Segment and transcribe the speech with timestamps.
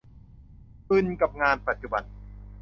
[0.89, 2.03] อึนกับงานปัจจุบัน